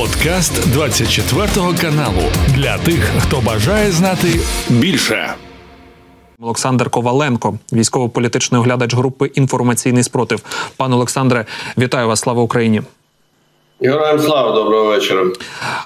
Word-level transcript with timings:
Подкаст 0.00 0.72
24 0.72 1.48
каналу 1.80 2.22
для 2.54 2.78
тих, 2.78 3.10
хто 3.18 3.40
бажає 3.40 3.90
знати 3.90 4.40
більше. 4.68 5.34
Олександр 6.40 6.90
Коваленко, 6.90 7.58
військово-політичний 7.72 8.60
оглядач 8.60 8.94
групи 8.94 9.30
інформаційний 9.34 10.02
спротив. 10.02 10.42
Пане 10.76 10.94
Олександре, 10.94 11.46
вітаю 11.78 12.08
вас! 12.08 12.20
Слава 12.20 12.42
Україні! 12.42 12.82
Героям 13.82 14.18
слава 14.18 14.52
доброго 14.52 14.84
вечора. 14.84 15.24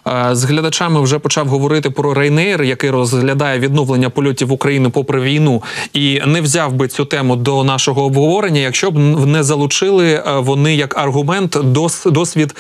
Е, 0.07 0.35
з 0.35 0.45
глядачами 0.45 1.01
вже 1.01 1.19
почав 1.19 1.47
говорити 1.47 1.91
про 1.91 2.15
Рейнейр, 2.15 2.63
який 2.63 2.91
розглядає 2.91 3.59
відновлення 3.59 4.11
польотів 4.11 4.53
України 4.53 4.89
попри 4.89 5.21
війну, 5.21 5.63
і 5.93 6.21
не 6.27 6.41
взяв 6.41 6.73
би 6.73 6.89
цю 6.89 7.05
тему 7.05 7.37
до 7.37 7.65
нашого 7.65 8.05
обговорення, 8.05 8.61
якщо 8.61 8.91
б 8.91 8.99
не 9.27 9.43
залучили 9.43 10.13
е, 10.13 10.23
вони 10.39 10.77
як 10.77 10.99
аргумент 10.99 11.57
досвід 12.05 12.55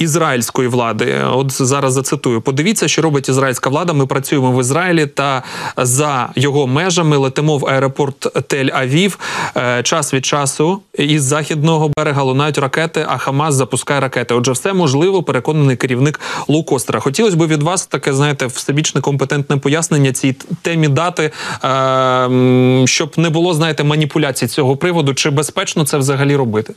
ізраїльської 0.00 0.68
влади. 0.68 1.24
От 1.32 1.62
зараз 1.62 1.92
зацитую: 1.92 2.40
подивіться, 2.40 2.88
що 2.88 3.02
робить 3.02 3.28
ізраїльська 3.28 3.70
влада. 3.70 3.92
Ми 3.92 4.06
працюємо 4.06 4.52
в 4.52 4.60
Ізраїлі 4.60 5.06
та 5.06 5.42
за 5.76 6.28
його 6.36 6.66
межами 6.66 7.16
летимо 7.16 7.58
в 7.58 7.66
аеропорт 7.66 8.26
Тель-Авів. 8.36 9.18
Е, 9.56 9.82
час 9.82 10.14
від 10.14 10.26
часу 10.26 10.80
із 10.94 11.22
західного 11.22 11.90
берега 11.96 12.22
лунають 12.22 12.58
ракети, 12.58 13.06
а 13.08 13.18
Хамас 13.18 13.54
запускає 13.54 14.00
ракети. 14.00 14.34
Отже, 14.34 14.52
все 14.52 14.72
можливо, 14.72 15.22
переконаний 15.22 15.76
керівник 15.76 16.20
Лукостера. 16.48 17.00
Хотілося 17.00 17.36
б 17.36 17.46
від 17.46 17.62
вас 17.62 17.86
таке, 17.86 18.12
знаєте, 18.12 18.46
всебічне 18.46 19.00
компетентне 19.00 19.56
пояснення 19.56 20.12
цій 20.12 20.32
темі 20.62 20.88
дати, 20.88 21.30
е, 21.64 22.86
щоб 22.86 23.12
не 23.16 23.30
було, 23.30 23.54
знаєте, 23.54 23.84
маніпуляцій 23.84 24.46
цього 24.46 24.76
приводу. 24.76 25.14
Чи 25.14 25.30
безпечно 25.30 25.84
це 25.84 25.98
взагалі 25.98 26.36
робити? 26.36 26.74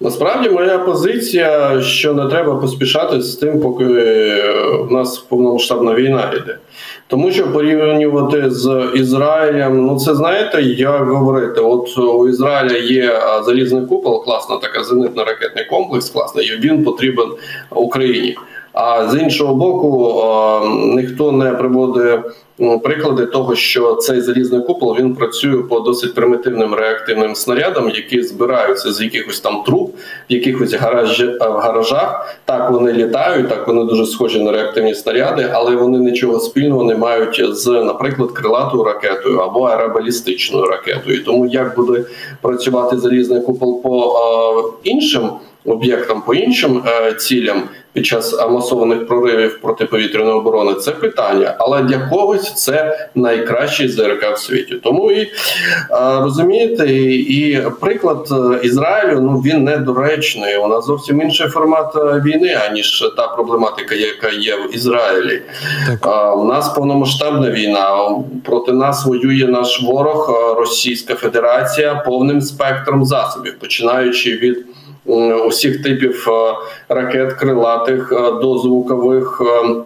Насправді 0.00 0.48
моя 0.48 0.78
позиція, 0.78 1.80
що 1.80 2.14
не 2.14 2.26
треба 2.26 2.56
поспішати 2.56 3.20
з 3.20 3.36
тим, 3.36 3.60
поки 3.60 3.84
в 3.84 4.88
нас 4.90 5.18
повномасштабна 5.18 5.94
війна 5.94 6.32
йде. 6.42 6.58
Тому 7.06 7.30
що 7.30 7.52
порівнювати 7.52 8.50
з 8.50 8.90
Ізраїлем, 8.94 9.86
ну 9.86 9.98
це 9.98 10.14
знаєте, 10.14 10.62
як 10.62 11.08
говорити, 11.08 11.60
от 11.60 11.98
у 11.98 12.28
Ізраїля 12.28 12.76
є 12.76 13.20
залізний 13.44 13.86
купол, 13.86 14.24
класна 14.24 14.56
така 14.56 14.80
зенитно-ракетний 14.80 15.68
комплекс, 15.70 16.10
класний, 16.10 16.46
і 16.46 16.60
він 16.60 16.84
потрібен 16.84 17.28
Україні. 17.70 18.36
А 18.74 19.08
з 19.08 19.22
іншого 19.22 19.54
боку, 19.54 20.22
ніхто 20.96 21.32
не 21.32 21.50
приводить 21.50 22.20
Ну, 22.58 22.80
приклади 22.80 23.26
того, 23.26 23.54
що 23.54 23.94
цей 23.94 24.20
залізний 24.20 24.60
купол 24.60 24.96
він 24.98 25.14
працює 25.14 25.62
по 25.62 25.80
досить 25.80 26.14
примітивним 26.14 26.74
реактивним 26.74 27.34
снарядам, 27.34 27.90
які 27.90 28.22
збираються 28.22 28.92
з 28.92 29.00
якихось 29.00 29.40
там 29.40 29.62
труб, 29.66 29.90
в 30.30 30.32
якихось 30.32 30.74
гараж, 30.74 31.22
в 31.40 31.58
гаражах. 31.58 32.36
Так 32.44 32.70
вони 32.70 32.92
літають, 32.92 33.48
так 33.48 33.68
вони 33.68 33.84
дуже 33.84 34.06
схожі 34.06 34.42
на 34.42 34.52
реактивні 34.52 34.94
снаряди, 34.94 35.50
але 35.52 35.76
вони 35.76 35.98
нічого 35.98 36.40
спільного 36.40 36.84
не 36.84 36.96
мають 36.96 37.56
з, 37.56 37.66
наприклад, 37.66 38.30
крилатою 38.30 38.84
ракетою 38.84 39.38
або 39.38 39.62
аеробалістичною 39.62 40.66
ракетою. 40.66 41.24
Тому 41.24 41.46
як 41.46 41.76
буде 41.76 42.04
працювати 42.40 42.98
залізний 42.98 43.40
купол 43.40 43.82
по 43.82 44.74
іншим 44.84 45.30
об'єктам, 45.64 46.22
по 46.22 46.34
іншим 46.34 46.82
е, 46.86 47.12
цілям 47.14 47.68
під 47.94 48.06
час 48.06 48.40
масованих 48.50 49.06
проривів 49.06 49.60
протиповітряної 49.60 50.36
оборони, 50.36 50.74
це 50.74 50.90
питання, 50.90 51.54
але 51.58 51.82
для 51.82 51.98
когось 51.98 52.54
це 52.54 53.08
найкращий 53.14 53.88
ЗРК 53.88 54.34
в 54.34 54.38
світі. 54.38 54.74
Тому 54.74 55.10
і 55.10 55.32
розумієте, 56.20 56.92
і 56.92 57.62
приклад 57.80 58.28
е, 58.32 58.66
Ізраїлю 58.66 59.20
ну 59.20 59.38
він 59.38 59.64
недоречний. 59.64 60.56
У 60.56 60.66
нас 60.68 60.86
зовсім 60.86 61.20
інший 61.20 61.48
формат 61.48 61.96
е, 61.96 62.22
війни, 62.26 62.58
аніж 62.70 63.12
та 63.16 63.28
проблематика, 63.28 63.94
яка 63.94 64.28
є 64.28 64.56
в 64.56 64.74
Ізраїлі. 64.74 65.42
Так. 66.00 66.38
У 66.38 66.44
нас 66.44 66.68
повномасштабна 66.68 67.50
війна. 67.50 68.08
Проти 68.44 68.72
нас 68.72 69.06
воює 69.06 69.48
наш 69.48 69.82
ворог, 69.82 70.30
е, 70.30 70.54
Російська 70.60 71.14
Федерація 71.14 71.94
повним 71.94 72.40
спектром 72.40 73.04
засобів, 73.04 73.58
починаючи 73.58 74.30
від 74.30 74.66
усіх 75.46 75.82
типів 75.82 76.28
е, 76.28 76.54
ракет 76.94 77.32
крилатих 77.32 78.12
е, 78.12 78.32
до 78.32 78.58
звукових. 78.58 79.42
Е, 79.44 79.84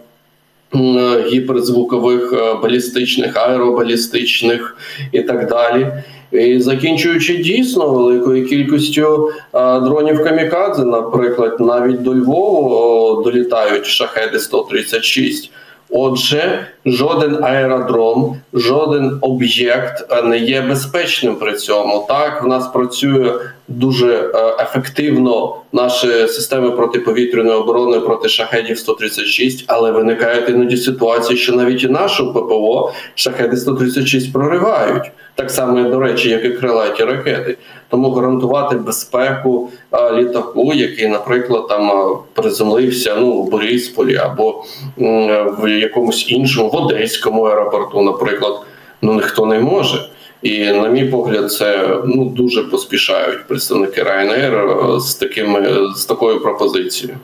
гіперзвукових, 1.27 2.35
балістичних, 2.63 3.37
аеробалістичних 3.37 4.77
і 5.13 5.23
так 5.23 5.49
далі, 5.49 5.87
і 6.33 6.61
закінчуючи 6.61 7.37
дійсно 7.37 7.89
великою 7.91 8.47
кількістю 8.47 9.31
дронів 9.55 10.25
камікадзе, 10.25 10.85
наприклад, 10.85 11.61
навіть 11.61 12.03
до 12.03 12.15
Львову 12.15 13.23
долітають 13.23 13.87
шахеди 13.87 14.39
136 14.39 15.51
Отже, 15.91 16.67
жоден 16.87 17.45
аеродром, 17.45 18.37
жоден 18.53 19.19
об'єкт 19.21 20.25
не 20.25 20.39
є 20.39 20.61
безпечним 20.61 21.37
при 21.37 21.55
цьому. 21.55 22.07
Так 22.09 22.43
в 22.43 22.47
нас 22.47 22.69
працює 22.69 23.33
дуже 23.69 24.31
е, 24.35 24.57
ефективно 24.63 25.57
наші 25.73 26.07
системи 26.07 26.71
протиповітряної 26.71 27.57
оборони 27.57 28.01
проти 28.01 28.29
шахедів 28.29 28.79
136 28.79 29.65
але 29.67 29.91
виникають 29.91 30.49
іноді 30.49 30.77
ситуації, 30.77 31.39
що 31.39 31.53
навіть 31.53 31.85
і 31.85 31.89
нашу 31.89 32.33
ППО 32.33 32.93
шахеди 33.15 33.57
136 33.57 34.33
проривають 34.33 35.13
так 35.35 35.51
само, 35.51 35.91
до 35.91 36.01
речі, 36.01 36.31
як 36.31 36.45
і 36.45 36.51
крилаті 36.51 37.05
ракети. 37.05 37.57
Тому 37.89 38.11
гарантувати 38.11 38.77
безпеку 38.77 39.71
а, 39.91 40.13
літаку, 40.13 40.73
який, 40.75 41.09
наприклад, 41.09 41.69
там 41.69 42.17
приземлився 42.35 43.17
ну 43.21 43.43
в 43.43 43.51
Борисполі 43.51 44.17
або 44.17 44.65
м, 45.01 45.57
в 45.61 45.69
якомусь 45.79 46.31
іншому 46.31 46.69
в 46.69 46.77
Одеському 46.77 47.43
аеропорту, 47.43 48.03
наприклад, 48.03 48.61
ну 49.03 49.15
ніхто 49.15 49.47
не 49.47 49.59
може. 49.59 50.09
І 50.43 50.65
на 50.65 50.89
мій 50.89 51.05
погляд, 51.05 51.53
це 51.53 51.99
ну 52.05 52.25
дуже 52.25 52.63
поспішають 52.63 53.47
представники 53.47 54.03
Ryanair 54.03 55.01
з 55.01 55.15
такими 55.15 55.89
з 55.97 56.05
такою 56.05 56.41
пропозицією. 56.41 57.19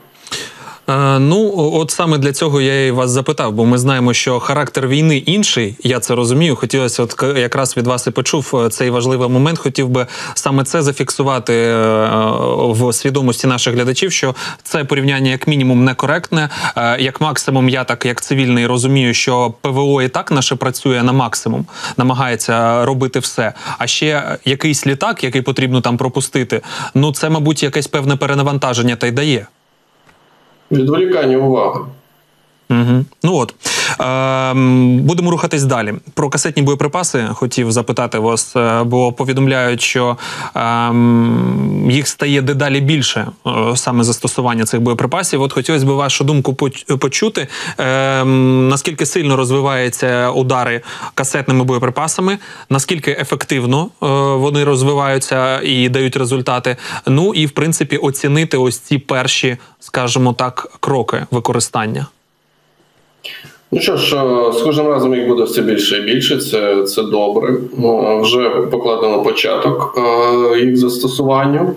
Е, 0.87 1.19
ну, 1.19 1.53
от 1.55 1.91
саме 1.91 2.17
для 2.17 2.33
цього 2.33 2.61
я 2.61 2.85
і 2.85 2.91
вас 2.91 3.11
запитав, 3.11 3.53
бо 3.53 3.65
ми 3.65 3.77
знаємо, 3.77 4.13
що 4.13 4.39
характер 4.39 4.87
війни 4.87 5.17
інший. 5.17 5.75
Я 5.83 5.99
це 5.99 6.15
розумію. 6.15 6.55
Хотілося, 6.55 7.03
от 7.03 7.23
якраз 7.37 7.77
від 7.77 7.87
вас 7.87 8.07
і 8.07 8.11
почув 8.11 8.51
е, 8.65 8.69
цей 8.69 8.89
важливий 8.89 9.29
момент. 9.29 9.59
Хотів 9.59 9.89
би 9.89 10.07
саме 10.33 10.63
це 10.63 10.81
зафіксувати 10.81 11.53
е, 11.53 12.07
в 12.59 12.93
свідомості 12.93 13.47
наших 13.47 13.73
глядачів, 13.73 14.11
що 14.11 14.35
це 14.63 14.83
порівняння 14.83 15.31
як 15.31 15.47
мінімум 15.47 15.83
некоректне. 15.83 16.49
Як 16.99 17.21
максимум, 17.21 17.69
я 17.69 17.83
так 17.83 18.05
як 18.05 18.21
цивільний 18.21 18.67
розумію, 18.67 19.13
що 19.13 19.53
ПВО 19.61 20.01
і 20.01 20.09
так 20.09 20.31
наше 20.31 20.55
працює 20.55 21.03
на 21.03 21.11
максимум, 21.11 21.65
намагається 21.97 22.85
робити 22.85 23.19
все. 23.19 23.53
А 23.77 23.87
ще 23.87 24.37
якийсь 24.45 24.87
літак, 24.87 25.23
який 25.23 25.41
потрібно 25.41 25.81
там 25.81 25.97
пропустити. 25.97 26.61
Ну 26.93 27.13
це, 27.13 27.29
мабуть, 27.29 27.63
якесь 27.63 27.87
певне 27.87 28.15
перенавантаження 28.15 28.95
та 28.95 29.07
й 29.07 29.11
дає. 29.11 29.47
Відволікання 30.71 31.37
уваги. 31.37 31.79
Угу. 32.69 33.05
Ну 33.23 33.35
от 33.35 33.55
е, 34.01 34.53
будемо 34.99 35.31
рухатись 35.31 35.63
далі. 35.63 35.93
Про 36.13 36.29
касетні 36.29 36.63
боєприпаси 36.63 37.27
хотів 37.33 37.71
запитати 37.71 38.19
вас, 38.19 38.55
е, 38.55 38.83
бо 38.83 39.11
повідомляють, 39.11 39.81
що 39.81 40.17
е, 40.55 40.91
їх 41.89 42.07
стає 42.07 42.41
дедалі 42.41 42.81
більше 42.81 43.27
е, 43.47 43.51
саме 43.75 44.03
застосування 44.03 44.65
цих 44.65 44.81
боєприпасів. 44.81 45.41
От 45.41 45.53
хотілося 45.53 45.85
б 45.85 45.89
вашу 45.89 46.23
думку 46.23 46.53
почути, 46.99 47.47
е, 47.79 48.25
наскільки 48.25 49.05
сильно 49.05 49.35
розвиваються 49.35 50.29
удари 50.29 50.81
касетними 51.13 51.63
боєприпасами, 51.63 52.37
наскільки 52.69 53.11
ефективно 53.11 53.83
е, 53.83 54.07
вони 54.35 54.63
розвиваються 54.63 55.61
і 55.61 55.89
дають 55.89 56.17
результати. 56.17 56.77
Ну 57.07 57.33
і 57.33 57.45
в 57.45 57.51
принципі 57.51 57.97
оцінити 57.97 58.57
ось 58.57 58.79
ці 58.79 58.97
перші, 58.97 59.57
скажімо 59.79 60.33
так, 60.33 60.77
кроки 60.79 61.25
використання. 61.31 62.05
Ну 63.71 63.81
що 63.81 63.97
ж, 63.97 64.17
з 64.53 64.61
кожним 64.61 64.87
разом 64.87 65.15
їх 65.15 65.27
буде 65.27 65.43
все 65.43 65.61
більше 65.61 65.97
і 65.97 66.01
більше. 66.01 66.37
Це 66.37 66.83
це 66.83 67.03
добре. 67.03 67.53
Ну, 67.77 68.21
вже 68.21 68.49
покладено 68.49 69.23
початок 69.23 69.97
е, 69.97 70.59
їх 70.59 70.77
застосуванню. 70.77 71.75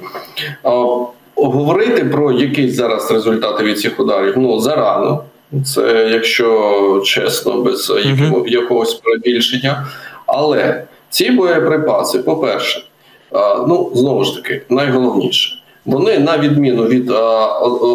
Говорити 1.37 2.05
про 2.05 2.33
якісь 2.33 2.75
зараз 2.75 3.11
результати 3.11 3.65
від 3.65 3.81
цих 3.81 4.00
ударів 4.00 4.35
ну 4.37 4.61
зарано. 4.61 5.25
Це 5.65 6.09
якщо 6.12 7.03
чесно, 7.05 7.61
без 7.61 7.91
uh 7.91 8.49
якогось 8.49 8.95
перебільшення. 8.95 9.87
Але 10.27 10.85
ці 11.11 11.31
боєприпаси, 11.31 12.19
по-перше, 12.19 12.85
ну 13.69 13.93
знову 13.95 14.25
ж 14.25 14.37
таки, 14.37 14.62
найголовніше, 14.69 15.55
вони 15.87 16.19
на 16.19 16.39
відміну 16.39 16.85
від 16.85 17.11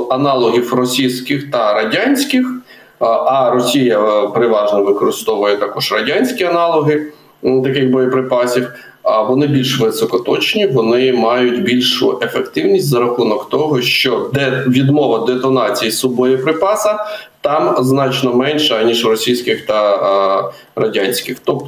аналогів 0.10 0.74
російських 0.74 1.52
та 1.52 1.74
радянських. 1.74 2.63
А 3.04 3.52
Росія 3.54 4.00
е, 4.00 4.28
переважно 4.28 4.84
використовує 4.84 5.58
також 5.58 5.92
радянські 5.92 6.44
аналоги 6.44 7.08
таких 7.42 7.90
боєприпасів. 7.90 8.68
а 9.04 9.22
вони 9.22 9.48
більш 9.48 9.80
високоточні, 9.80 10.68
вони 10.68 11.14
мають 11.14 11.64
більшу 11.64 12.20
ефективність 12.22 12.88
за 12.88 13.00
рахунок 13.00 13.50
того, 13.50 13.82
що 13.82 14.30
де 14.34 14.64
відмова 14.68 15.26
детонації 15.26 15.92
субоєприпаса 15.92 17.06
там 17.42 17.76
значно 17.80 18.34
менша 18.34 18.84
ніж 18.84 19.06
російських 19.06 19.66
та 19.66 20.52
радянських. 20.76 21.38
Тобто 21.44 21.68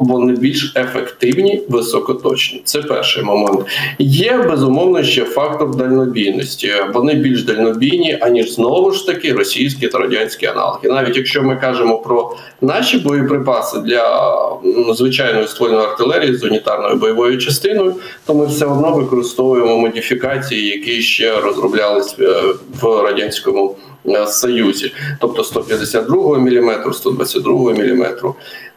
вони 0.00 0.32
більш 0.32 0.72
ефективні, 0.76 1.62
високоточні. 1.68 2.62
Це 2.64 2.82
перший 2.82 3.22
момент. 3.22 3.60
Є 3.98 4.38
безумовно 4.48 5.02
ще 5.02 5.24
фактор 5.24 5.76
дальнобійності. 5.76 6.72
Вони 6.94 7.14
більш 7.14 7.42
дальнобійні, 7.42 8.18
аніж 8.20 8.54
знову 8.54 8.92
ж 8.92 9.06
таки 9.06 9.32
російські 9.32 9.88
та 9.88 9.98
радянські 9.98 10.46
аналоги. 10.46 10.88
Навіть 10.88 11.16
якщо 11.16 11.42
ми 11.42 11.56
кажемо 11.56 11.98
про 11.98 12.36
наші 12.60 12.98
боєприпаси 12.98 13.78
для 13.78 14.34
звичайної 14.94 15.48
ствольної 15.48 15.84
артилерії 15.86 16.34
з 16.34 16.44
унітарною 16.44 16.96
бойовою 16.96 17.38
частиною, 17.38 17.94
то 18.26 18.34
ми 18.34 18.46
все 18.46 18.66
одно 18.66 18.92
використовуємо 18.92 19.78
модифікації, 19.78 20.66
які 20.66 21.02
ще 21.02 21.40
розроблялись 21.40 22.16
е, 22.20 22.42
в 22.80 23.02
радянському. 23.02 23.76
Е, 24.08 24.26
Союзі, 24.26 24.92
тобто 25.20 25.44
152 25.44 26.38
мм, 26.38 26.92
122 26.92 27.72
мм. 27.72 28.06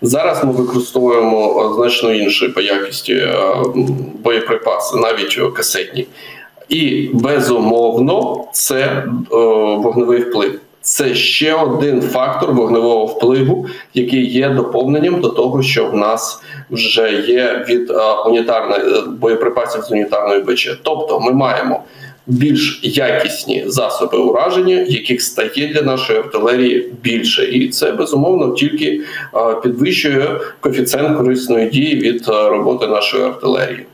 Зараз 0.02 0.44
ми 0.44 0.52
використовуємо 0.52 1.74
значно 1.76 2.14
інші 2.14 2.48
по 2.48 2.62
якості 2.62 3.14
е, 3.14 3.38
боєприпаси, 4.24 4.98
навіть 4.98 5.40
касетні. 5.56 6.08
І 6.70 7.10
безумовно, 7.14 8.46
це 8.52 9.06
вогневий 9.78 10.22
вплив. 10.22 10.60
Це 10.82 11.16
ще 11.16 11.54
один 11.54 12.02
фактор 12.02 12.54
вогневого 12.54 13.06
впливу, 13.06 13.66
який 13.94 14.32
є 14.32 14.50
доповненням 14.50 15.22
до 15.22 15.30
того, 15.30 15.64
що 15.64 15.86
в 15.86 15.96
нас 15.96 16.42
вже 16.72 17.12
є 17.12 17.66
від 17.70 17.92
унітарної 18.26 18.84
боєприпасів 19.08 19.82
з 19.82 19.92
унітарної 19.92 20.42
БЧ. 20.42 20.80
Тобто, 20.84 21.20
ми 21.20 21.32
маємо 21.32 21.84
більш 22.27 22.79
якісні 22.83 23.63
засоби 23.68 24.18
ураження, 24.18 24.85
яких 24.88 25.21
стає 25.21 25.68
для 25.74 25.81
нашої 25.81 26.19
артилерії 26.19 26.91
більше, 27.03 27.45
і 27.45 27.69
це 27.69 27.91
безумовно 27.91 28.53
тільки 28.53 29.01
підвищує 29.63 30.39
коефіцієнт 30.59 31.18
корисної 31.18 31.69
дії 31.69 31.95
від 31.95 32.27
роботи 32.27 32.88
нашої 32.88 33.24
артилерії. 33.24 33.85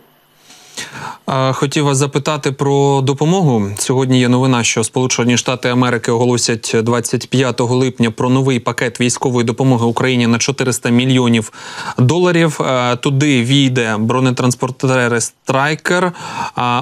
Хотів 1.52 1.86
вас 1.86 1.98
запитати 1.98 2.52
про 2.52 3.02
допомогу. 3.02 3.70
Сьогодні 3.78 4.20
є 4.20 4.30
новина, 4.30 4.64
що 4.64 4.84
Сполучені 4.84 5.38
Штати 5.38 5.70
Америки 5.70 6.12
оголосять 6.12 6.76
25 6.84 7.60
липня 7.60 8.12
про 8.12 8.30
новий 8.30 8.60
пакет 8.60 9.02
військової 9.02 9.46
допомоги 9.46 9.86
Україні 9.86 10.28
на 10.28 10.38
400 10.38 10.90
мільйонів 10.90 11.52
доларів. 11.98 12.60
Туди 13.00 13.44
війде 13.44 13.98
бронетранспортери 14.00 15.22
Страйкер, 15.22 16.12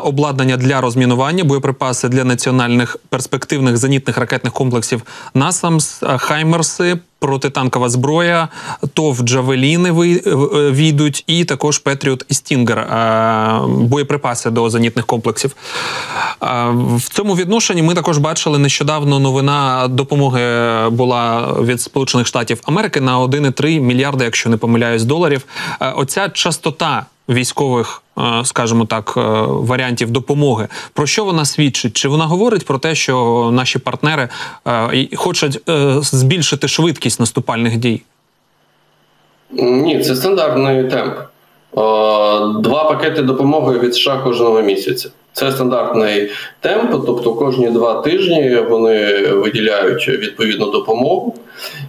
обладнання 0.04 0.58
для 0.58 0.82
розмінування, 0.82 1.44
боєприпаси 1.44 2.10
для 2.10 2.24
національних 2.24 2.98
перспективних 3.10 3.78
зенітних 3.78 4.18
ракетних 4.18 4.54
комплексів 4.54 5.02
Насамс, 5.34 6.04
Хаймерси 6.18 6.98
протитанкова 7.22 7.90
зброя, 7.90 8.48
TOW 8.94 9.22
Джавеліни 9.22 9.92
війдуть, 10.72 11.24
і 11.28 11.46
також 11.46 11.78
Петріот 11.78 12.26
і 12.30 12.34
Стінгер 12.34 12.88
боєприпаси 13.68 14.50
до 14.50 14.70
зенітних 14.70 15.06
комплексів. 15.06 15.56
В 16.96 17.10
цьому 17.10 17.36
відношенні 17.36 17.84
ми 17.84 17.94
також 17.94 18.18
бачили 18.18 18.58
нещодавно 18.58 19.20
новина 19.20 19.88
допомоги 19.88 20.42
була 20.90 21.54
від 21.62 21.82
Сполучених 21.82 22.28
Штатів 22.28 22.62
Америки 22.64 23.02
на 23.02 23.20
1,3 23.20 23.80
мільярди, 23.80 24.24
якщо 24.24 24.50
не 24.50 24.58
помиляюсь, 24.58 25.04
доларів. 25.04 25.46
Оця 25.96 26.30
частота 26.30 27.06
військових, 27.34 28.04
е, 28.18 28.22
скажімо 28.46 28.86
так, 28.86 29.14
е, 29.18 29.22
варіантів 29.48 30.12
допомоги. 30.12 30.68
Про 30.94 31.08
що 31.08 31.26
вона 31.26 31.46
свідчить? 31.46 31.98
Чи 31.98 32.08
вона 32.08 32.26
говорить 32.26 32.66
про 32.66 32.78
те, 32.78 32.96
що 32.96 33.50
наші 33.54 33.80
партнери 33.80 34.30
е, 34.68 35.08
хочуть 35.16 35.60
збільшити 36.02 36.68
швидкість 36.68 37.20
наступальних 37.20 37.78
дій? 37.78 38.02
Ні, 39.52 40.04
це 40.04 40.16
стандартний 40.16 40.90
темп. 40.90 41.16
Два 41.74 42.84
пакети 42.90 43.22
допомоги 43.22 43.80
від 43.80 43.96
США 43.96 44.18
кожного 44.24 44.62
місяця. 44.62 45.10
Це 45.34 45.52
стандартний 45.52 46.30
темп, 46.60 46.92
тобто 47.06 47.34
кожні 47.34 47.70
два 47.70 48.02
тижні 48.02 48.58
вони 48.70 49.28
виділяють 49.28 50.08
відповідну 50.08 50.72
допомогу, 50.72 51.36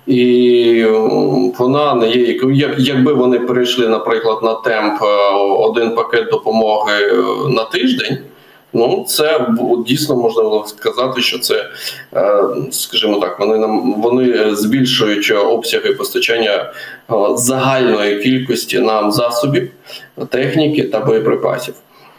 і 0.06 0.84
вона 1.58 1.94
не 1.94 2.08
є 2.10 2.38
як 2.52 2.74
якби 2.78 3.12
вони 3.12 3.38
перейшли, 3.38 3.88
наприклад, 3.88 4.38
на 4.42 4.54
темп 4.54 5.02
е, 5.02 5.06
один 5.58 5.94
пакет 5.94 6.28
допомоги 6.30 6.92
е, 6.92 7.14
на 7.48 7.64
тиждень. 7.64 8.18
Ну, 8.72 9.04
це 9.08 9.46
дійсно 9.86 10.16
можна 10.16 10.42
було 10.42 10.66
сказати, 10.66 11.20
що 11.20 11.38
це, 11.38 11.70
е, 12.14 12.44
скажімо 12.70 13.20
так, 13.20 13.40
вони 13.40 13.58
нам 13.58 13.94
вони 14.02 14.56
збільшують 14.56 15.32
обсяги 15.46 15.92
постачання 15.92 16.72
загальної 17.34 18.22
кількості 18.22 18.78
нам 18.78 19.12
засобів, 19.12 19.70
техніки 20.30 20.82
та 20.82 21.00
боєприпасів. 21.00 21.74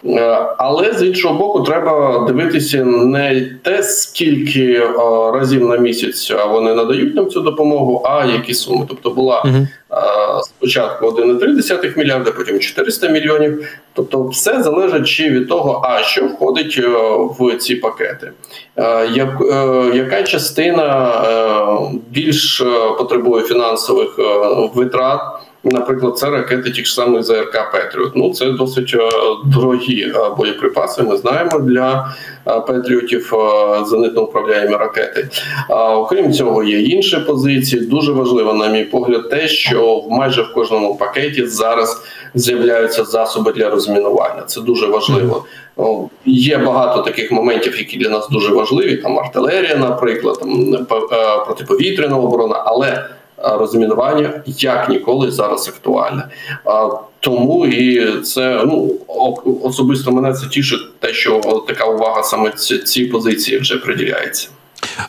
Е, 0.05 0.47
але 0.57 0.93
з 0.93 1.03
іншого 1.03 1.33
боку, 1.33 1.61
треба 1.61 2.25
дивитися 2.27 2.83
не 2.85 3.49
те, 3.61 3.83
скільки 3.83 4.73
е, 4.73 4.91
разів 5.33 5.69
на 5.69 5.77
місяць 5.77 6.31
вони 6.49 6.73
надають 6.73 7.15
нам 7.15 7.29
цю 7.29 7.41
допомогу, 7.41 8.01
а 8.05 8.25
які 8.25 8.53
суми. 8.53 8.85
Тобто 8.89 9.09
була 9.09 9.43
uh 9.43 9.67
спочатку 10.43 11.05
1,3 11.05 11.97
мільярда, 11.97 12.31
потім 12.31 12.59
400 12.59 13.07
мільйонів. 13.07 13.67
Тобто, 13.93 14.23
все 14.23 14.63
залежить 14.63 15.07
чи 15.07 15.29
від 15.29 15.49
того, 15.49 15.81
а 15.85 16.03
що 16.03 16.25
входить 16.25 16.77
в 17.39 17.57
ці 17.57 17.75
пакети, 17.75 18.31
яка 19.93 20.23
частина 20.23 21.21
більш 22.09 22.63
потребує 22.97 23.43
фінансових 23.43 24.19
витрат. 24.73 25.19
Наприклад, 25.63 26.17
це 26.17 26.29
ракети 26.29 26.71
ті 26.71 26.85
ж 26.85 26.93
самих 26.93 27.23
ЗРК 27.23 27.71
Петріот. 27.71 28.15
Ну 28.15 28.33
це 28.33 28.51
досить 28.51 28.95
е, 28.95 29.09
дорогі 29.45 30.01
е, 30.01 30.13
боєприпаси. 30.37 31.03
Ми 31.03 31.17
знаємо 31.17 31.59
для 31.59 32.15
е, 32.47 32.59
Петріотів 32.59 33.33
зенитно 33.85 34.23
управляємі 34.23 34.75
ракети. 34.75 35.29
А 35.69 35.97
окрім 35.97 36.33
цього, 36.33 36.63
є 36.63 36.81
інші 36.81 37.17
позиції. 37.17 37.81
Дуже 37.85 38.11
важливо, 38.11 38.53
на 38.53 38.67
мій 38.67 38.83
погляд, 38.83 39.29
те, 39.29 39.47
що 39.47 39.97
в 39.97 40.11
майже 40.11 40.41
в 40.41 40.53
кожному 40.53 40.95
пакеті 40.95 41.45
зараз 41.45 42.03
з'являються 42.35 43.03
засоби 43.03 43.51
для 43.51 43.69
розмінування. 43.69 44.41
Це 44.47 44.61
дуже 44.61 44.87
важливо. 44.87 45.45
Є 46.25 46.57
багато 46.57 47.01
таких 47.01 47.31
моментів, 47.31 47.77
які 47.77 47.97
для 47.97 48.09
нас 48.09 48.29
дуже 48.29 48.53
важливі. 48.53 48.97
Там 48.97 49.19
артилерія, 49.19 49.75
наприклад, 49.75 50.39
там 50.39 50.85
протиповітряна 51.45 52.17
оборона, 52.17 52.63
але 52.65 53.05
розмінування 53.43 54.41
як 54.45 54.89
ніколи 54.89 55.31
зараз 55.31 55.67
актуальне. 55.67 56.27
Тому 57.19 57.65
і 57.65 58.11
це 58.21 58.63
ну 58.65 58.95
особисто 59.63 60.11
мене 60.11 60.33
це 60.33 60.47
тішить, 60.47 60.99
те, 60.99 61.13
що 61.13 61.63
така 61.67 61.85
увага 61.85 62.23
саме 62.23 62.51
ці 62.85 63.05
позиції 63.05 63.59
вже 63.59 63.77
приділяється. 63.77 64.49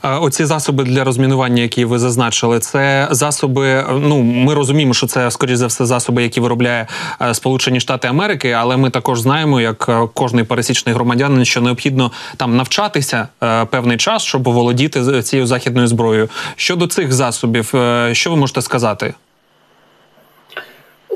Оці 0.02 0.44
засоби 0.44 0.84
для 0.84 1.04
розмінування, 1.04 1.62
які 1.62 1.84
ви 1.84 1.98
зазначили, 1.98 2.58
це 2.58 3.08
засоби. 3.10 3.84
Ну 4.00 4.22
ми 4.22 4.54
розуміємо, 4.54 4.94
що 4.94 5.06
це 5.06 5.30
скоріш 5.30 5.56
за 5.56 5.66
все 5.66 5.86
засоби, 5.86 6.22
які 6.22 6.40
виробляє 6.40 6.86
е, 7.22 7.34
Сполучені 7.34 7.80
Штати 7.80 8.08
Америки, 8.08 8.50
але 8.50 8.76
ми 8.76 8.90
також 8.90 9.20
знаємо, 9.20 9.60
як 9.60 9.86
е, 9.88 10.08
кожний 10.14 10.44
пересічний 10.44 10.94
громадянин, 10.94 11.44
що 11.44 11.60
необхідно 11.60 12.12
там 12.36 12.56
навчатися 12.56 13.28
е, 13.42 13.64
певний 13.64 13.96
час, 13.96 14.22
щоб 14.22 14.42
володіти 14.42 15.22
цією 15.22 15.46
західною 15.46 15.86
зброєю. 15.86 16.28
Щодо 16.56 16.86
цих 16.86 17.12
засобів, 17.12 17.74
що 18.12 18.30
ви 18.30 18.36
можете 18.36 18.62
сказати? 18.62 19.14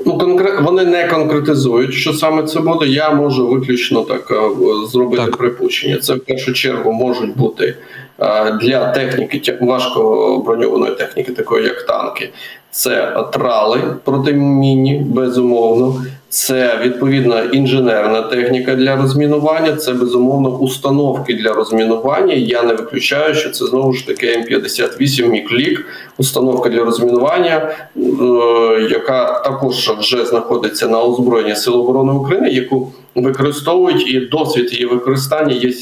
Ну, 0.05 0.17
конкрет 0.17 0.61
вони 0.61 0.85
не 0.85 1.07
конкретизують, 1.07 1.93
що 1.93 2.13
саме 2.13 2.43
це 2.43 2.59
буде. 2.59 2.85
Я 2.87 3.09
можу 3.09 3.47
виключно 3.47 4.01
так 4.01 4.31
зробити 4.87 5.25
так. 5.25 5.37
припущення. 5.37 5.97
Це 5.97 6.13
в 6.13 6.19
першу 6.19 6.53
чергу 6.53 6.93
можуть 6.93 7.37
бути 7.37 7.75
для 8.61 8.91
техніки 8.91 9.57
важко 9.61 10.43
броньованої 10.45 10.95
техніки, 10.95 11.31
такої 11.31 11.65
як 11.65 11.85
танки. 11.85 12.29
Це 12.71 13.23
трали 13.33 13.81
протимінні, 14.03 15.03
безумовно, 15.05 16.01
це 16.29 16.79
відповідна 16.83 17.41
інженерна 17.41 18.21
техніка 18.21 18.75
для 18.75 18.95
розмінування. 18.95 19.75
Це 19.75 19.93
безумовно 19.93 20.49
установки 20.49 21.33
для 21.33 21.53
розмінування. 21.53 22.33
Я 22.33 22.63
не 22.63 22.73
виключаю, 22.73 23.35
що 23.35 23.49
це 23.49 23.65
знову 23.65 23.93
ж 23.93 24.07
таки 24.07 24.27
М58 24.27 25.27
Міклік, 25.27 25.85
установка 26.17 26.69
для 26.69 26.83
розмінування, 26.83 27.55
е, 27.55 28.01
яка 28.91 29.39
також 29.39 29.89
вже 29.89 30.25
знаходиться 30.25 30.87
на 30.87 31.01
озброєнні 31.01 31.55
Сил 31.55 31.75
оборони 31.75 32.11
України, 32.11 32.49
яку 32.49 32.91
використовують, 33.15 34.07
і 34.07 34.19
досвід 34.19 34.73
її 34.73 34.85
використання 34.85 35.53
є, 35.53 35.73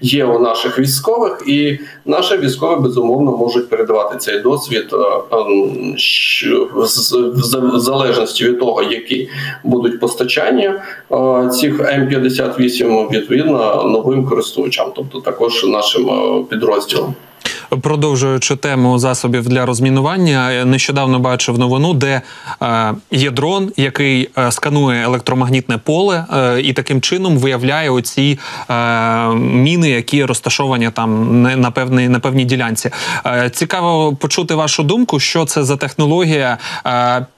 є 0.00 0.24
у 0.24 0.38
наших 0.38 0.78
військових, 0.78 1.42
і 1.46 1.78
наші 2.04 2.36
військові 2.36 2.80
безумовно 2.80 3.36
можуть 3.36 3.68
передавати 3.68 4.16
цей 4.18 4.40
досвід 4.40 4.86
е, 4.92 4.96
ем, 5.36 5.96
в 7.34 7.78
залежності 7.78 8.44
від 8.44 8.58
того, 8.58 8.82
які 8.82 9.28
будуть 9.64 10.00
постачання 10.00 10.82
е, 11.12 11.48
цих 11.48 11.80
М58, 11.80 13.10
відповідно 13.10 13.82
новим 13.84 14.26
користувачам, 14.26 14.92
тобто 14.96 15.20
також 15.20 15.64
нашим 15.64 16.10
е, 16.10 16.44
підрозділам. 16.50 17.14
Продовжуючи 17.82 18.56
тему 18.56 18.98
засобів 18.98 19.48
для 19.48 19.66
розмінування, 19.66 20.64
нещодавно 20.64 21.18
бачив 21.18 21.58
новину, 21.58 21.94
де 21.94 22.22
е, 22.62 22.94
є 23.10 23.30
дрон, 23.30 23.72
який 23.76 24.28
е, 24.38 24.52
сканує 24.52 25.04
електромагнітне 25.04 25.78
поле 25.78 26.24
е, 26.34 26.60
і 26.60 26.72
таким 26.72 27.00
чином 27.00 27.38
виявляє 27.38 27.90
оці 27.90 28.38
міни, 29.36 29.90
які 29.90 30.24
розташовані 30.24 30.90
там 30.90 31.42
на 31.42 31.70
певній 31.70 32.08
на 32.08 32.20
певній 32.20 32.44
ділянці. 32.44 32.90
Цікаво 33.52 34.16
почути 34.16 34.54
вашу 34.54 34.82
думку, 34.82 35.20
що 35.20 35.44
це 35.44 35.64
за 35.64 35.76
технологія, 35.76 36.58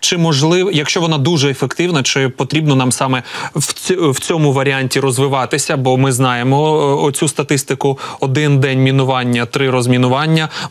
чи 0.00 0.18
можливо, 0.18 0.70
якщо 0.70 1.00
вона 1.00 1.18
дуже 1.18 1.50
ефективна, 1.50 2.02
чи 2.02 2.28
потрібно 2.28 2.74
нам 2.74 2.92
саме 2.92 3.22
в, 3.54 3.58
ць- 3.58 4.10
в 4.10 4.20
цьому 4.20 4.52
варіанті 4.52 5.00
розвиватися? 5.00 5.76
Бо 5.76 5.96
ми 5.96 6.12
знаємо 6.12 6.62
оцю 7.04 7.28
статистику: 7.28 7.98
один 8.20 8.60
день 8.60 8.82
мінування, 8.82 9.46
три 9.46 9.70
розмінування. 9.70 10.17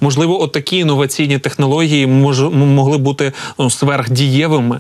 Можливо, 0.01 0.42
отакі 0.42 0.77
інноваційні 0.77 1.39
технології 1.39 2.08
мож, 2.08 2.42
могли 2.51 2.98
бути 2.98 3.34
ну, 3.60 3.70
сверхдієвими. 3.70 4.80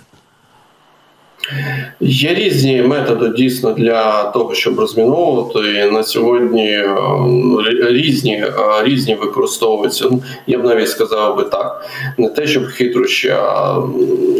Є 1.99 2.33
різні 2.33 2.81
методи 2.81 3.29
дійсно 3.29 3.71
для 3.71 4.23
того, 4.23 4.53
щоб 4.53 4.79
розміновувати. 4.79 5.89
На 5.91 6.03
сьогодні 6.03 6.67
е, 6.67 6.95
різні, 7.81 8.33
е, 8.33 8.51
різні 8.83 9.15
використовуються. 9.15 10.05
Ну, 10.11 10.21
Я 10.47 10.57
б 10.59 10.63
навіть 10.63 10.89
сказав 10.89 11.37
би 11.37 11.43
так: 11.43 11.85
не 12.17 12.29
те, 12.29 12.47
щоб 12.47 12.65
хитрощі, 12.65 13.29
а 13.29 13.81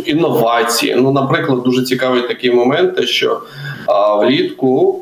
інновації. 0.06 0.96
Ну, 0.98 1.12
наприклад, 1.12 1.64
дуже 1.64 1.84
цікавий 1.84 2.22
такий 2.22 2.52
момент, 2.52 2.96
те, 2.96 3.06
що 3.06 3.42
влітку 4.22 5.02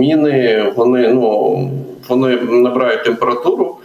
міни 0.00 0.72
вони 0.76 1.08
ну. 1.08 1.70
Вони 2.08 2.36
набирають 2.36 3.04
температуру, 3.04 3.76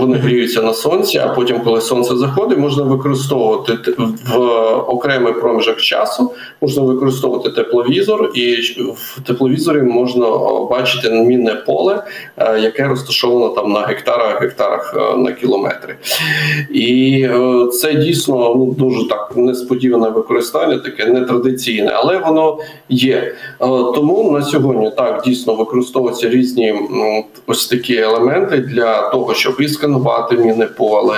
вони 0.00 0.16
гріються 0.16 0.62
на 0.62 0.74
сонці, 0.74 1.18
а 1.18 1.28
потім, 1.28 1.60
коли 1.60 1.80
сонце 1.80 2.16
заходить, 2.16 2.58
можна 2.58 2.82
використовувати 2.82 3.78
в 4.34 4.38
окремий 4.88 5.32
проміжок 5.32 5.76
часу, 5.76 6.32
можна 6.60 6.82
використовувати 6.82 7.50
тепловізор, 7.50 8.30
і 8.34 8.56
в 8.94 9.20
тепловізорі 9.26 9.82
можна 9.82 10.30
бачити 10.70 11.10
мінне 11.10 11.54
поле, 11.54 12.04
е, 12.36 12.60
яке 12.60 12.88
розташовано 12.88 13.48
там 13.48 13.72
на 13.72 13.80
гектарах, 13.80 14.42
гектарах 14.42 14.96
е, 14.96 15.16
на 15.16 15.32
кілометри. 15.32 15.96
І 16.70 17.20
е, 17.22 17.66
це 17.72 17.94
дійсно 17.94 18.54
ну 18.54 18.74
дуже 18.78 19.08
так 19.08 19.32
несподіване 19.36 20.08
використання, 20.08 20.78
таке 20.78 21.06
нетрадиційне, 21.06 21.92
але 21.94 22.18
воно 22.18 22.58
є. 22.88 23.34
Тому 23.94 24.30
на 24.32 24.42
сьогодні 24.42 24.90
так 24.96 25.22
дійсно 25.24 25.54
використовуються 25.54 26.28
різні 26.28 26.74
ось 27.46 27.66
такі 27.66 27.96
елементи 27.96 28.56
для 28.58 29.08
того, 29.10 29.34
щоб 29.34 29.60
і 29.60 29.68
сканувати 29.68 30.36
мінне 30.36 30.66
поле. 30.66 31.16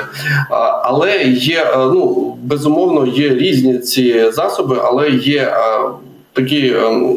Але 0.83 1.23
є 1.25 1.63
е, 1.63 1.77
ну 1.77 2.37
безумовно 2.43 3.07
є 3.07 3.29
різні 3.29 3.79
ці 3.79 4.31
засоби, 4.31 4.77
але 4.85 5.11
є 5.11 5.43
е, 5.43 5.81
такі. 6.33 6.75
ем, 6.75 7.17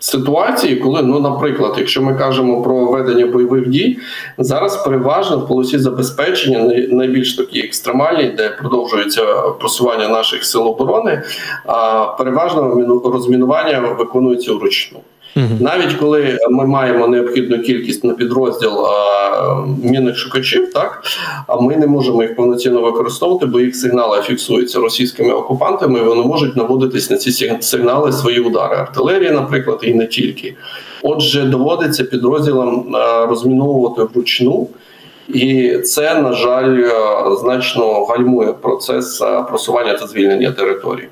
Ситуації, 0.00 0.76
коли, 0.76 1.02
ну, 1.02 1.20
наприклад, 1.20 1.74
якщо 1.78 2.02
ми 2.02 2.14
кажемо 2.14 2.62
про 2.62 2.86
ведення 2.86 3.26
бойових 3.26 3.68
дій, 3.68 3.98
зараз 4.38 4.84
переважно 4.84 5.38
в 5.38 5.48
полосі 5.48 5.78
забезпечення 5.78 6.58
най- 6.58 6.88
найбільш 6.88 7.36
такі 7.36 7.60
екстремальні, 7.60 8.28
де 8.28 8.48
продовжується 8.48 9.24
просування 9.60 10.08
наших 10.08 10.44
сил 10.44 10.66
оборони, 10.68 11.22
переважно 12.18 12.62
розмінування 13.04 13.80
виконується 13.98 14.52
вручну. 14.52 14.98
Навіть 15.60 15.92
коли 15.92 16.38
ми 16.50 16.66
маємо 16.66 17.06
необхідну 17.06 17.58
кількість 17.62 18.04
на 18.04 18.14
підрозділ 18.14 18.86
а, 18.86 19.66
мінних 19.82 20.16
шукачів, 20.16 20.72
так 20.72 21.02
а 21.46 21.60
ми 21.60 21.76
не 21.76 21.86
можемо 21.86 22.22
їх 22.22 22.36
повноцінно 22.36 22.80
використовувати, 22.80 23.46
бо 23.46 23.60
їх 23.60 23.76
сигнали 23.76 24.22
фіксуються 24.22 24.80
російськими 24.80 25.32
окупантами. 25.32 26.02
Вони 26.02 26.22
можуть 26.22 26.56
наводитись 26.56 27.10
на 27.10 27.16
ці 27.16 27.56
сигнали 27.60 28.12
свої 28.12 28.40
удари 28.40 28.76
артилерії, 28.76 29.30
наприклад, 29.30 29.80
і 29.82 29.94
не 29.94 30.06
тільки. 30.06 30.54
Отже, 31.02 31.42
доводиться 31.42 32.04
підрозділам 32.04 32.96
розміновувати 33.28 34.02
вручну. 34.02 34.68
І 35.28 35.78
це, 35.78 36.20
на 36.20 36.32
жаль, 36.32 36.90
значно 37.40 38.04
гальмує 38.04 38.52
процес 38.52 39.22
просування 39.48 39.94
та 39.94 40.06
звільнення 40.06 40.52
території. 40.52 41.08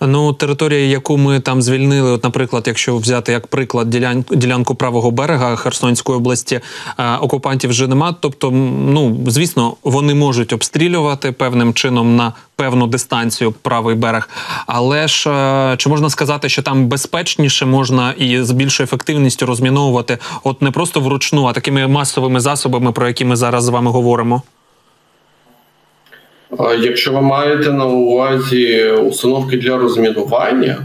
Ну, 0.00 0.32
територія, 0.32 0.86
яку 0.86 1.16
ми 1.16 1.40
там 1.40 1.62
звільнили, 1.62 2.10
от, 2.10 2.24
наприклад, 2.24 2.64
якщо 2.66 2.96
взяти 2.96 3.32
як 3.32 3.46
приклад 3.46 3.90
ділянку, 3.90 4.36
ділянку 4.36 4.74
правого 4.74 5.10
берега 5.10 5.56
Херсонської 5.56 6.18
області, 6.18 6.60
е, 6.98 7.16
окупантів 7.16 7.70
вже 7.70 7.86
нема. 7.86 8.14
Тобто, 8.20 8.50
ну 8.50 9.20
звісно, 9.26 9.76
вони 9.82 10.14
можуть 10.14 10.52
обстрілювати 10.52 11.32
певним 11.32 11.74
чином 11.74 12.16
на 12.16 12.32
певну 12.56 12.86
дистанцію 12.86 13.52
правий 13.52 13.96
берег. 13.96 14.28
Але 14.66 15.08
ж 15.08 15.30
е, 15.30 15.74
чи 15.76 15.88
можна 15.88 16.10
сказати, 16.10 16.48
що 16.48 16.62
там 16.62 16.86
безпечніше 16.86 17.66
можна 17.66 18.12
і 18.12 18.42
з 18.42 18.50
більшою 18.50 18.84
ефективністю 18.84 19.46
розміновувати, 19.46 20.18
от 20.44 20.62
не 20.62 20.70
просто 20.70 21.00
вручну, 21.00 21.46
а 21.46 21.52
такими 21.52 21.86
масовими 21.86 22.40
засобами, 22.40 22.92
про 22.92 23.08
які 23.08 23.24
ми 23.24 23.36
зараз 23.36 23.64
з 23.64 23.68
вами 23.68 23.90
говоримо? 23.90 24.42
Якщо 26.60 27.12
ви 27.12 27.20
маєте 27.20 27.70
на 27.70 27.86
увазі 27.86 28.90
установки 28.90 29.56
для 29.56 29.76
розмінування, 29.76 30.78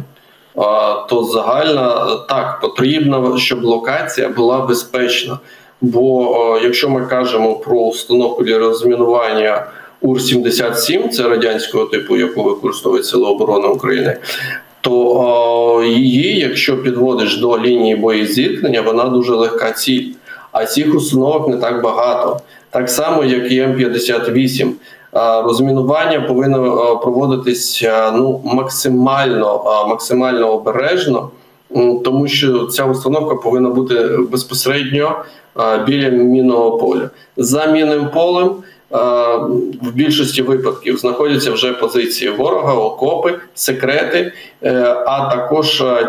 то 1.09 1.23
загальна 1.33 2.15
так 2.29 2.59
потрібно, 2.61 3.37
щоб 3.37 3.63
локація 3.63 4.29
була 4.29 4.59
безпечна. 4.59 5.39
Бо 5.81 6.59
якщо 6.63 6.89
ми 6.89 7.05
кажемо 7.05 7.55
про 7.55 7.79
установку 7.79 8.43
для 8.43 8.59
розмінування 8.59 9.67
УР-77, 10.01 11.09
це 11.09 11.23
радянського 11.23 11.85
типу, 11.85 12.17
яку 12.17 12.43
використовують 12.43 13.05
Сили 13.05 13.25
оборони 13.25 13.67
України, 13.67 14.17
то 14.81 15.83
її, 15.87 16.39
якщо 16.39 16.77
підводиш 16.83 17.37
до 17.37 17.59
лінії 17.59 17.95
боєзіткнення, 17.95 18.81
вона 18.81 19.03
дуже 19.03 19.35
легка 19.35 19.71
ціль. 19.71 20.11
А 20.51 20.65
цих 20.65 20.95
установок 20.95 21.47
не 21.47 21.57
так 21.57 21.83
багато. 21.83 22.39
Так 22.69 22.89
само, 22.89 23.23
як 23.23 23.51
і 23.51 23.61
М58. 23.61 24.71
Розмінування 25.43 26.21
повинно 26.21 26.97
проводитись 26.97 27.85
ну 28.13 28.41
максимально 28.43 29.63
максимально 29.89 30.51
обережно, 30.51 31.29
тому 32.03 32.27
що 32.27 32.65
ця 32.65 32.85
установка 32.85 33.35
повинна 33.35 33.69
бути 33.69 34.17
безпосередньо 34.31 35.15
біля 35.85 36.09
мінного 36.09 36.77
поля. 36.77 37.09
За 37.37 37.65
мінним 37.65 38.09
полем 38.13 38.55
в 39.81 39.91
більшості 39.93 40.41
випадків 40.41 40.97
знаходяться 40.97 41.51
вже 41.51 41.73
позиції 41.73 42.31
ворога, 42.31 42.73
окопи, 42.73 43.35
секрети, 43.55 44.33
е, 44.63 45.03
а 45.07 45.35
також 45.35 45.81
а, 45.81 46.05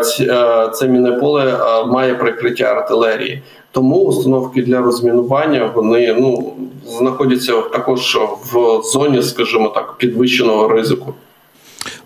це 0.67 0.87
мінне 0.87 1.11
поле 1.11 1.59
має 1.87 2.15
прикриття 2.15 2.63
артилерії. 2.63 3.41
Тому 3.71 3.95
установки 3.95 4.61
для 4.61 4.81
розмінування 4.81 5.71
вони 5.75 6.13
ну 6.19 6.53
знаходяться 6.87 7.61
також 7.61 8.17
в 8.53 8.81
зоні, 8.83 9.23
скажімо 9.23 9.69
так, 9.69 9.95
підвищеного 9.97 10.67
ризику. 10.67 11.13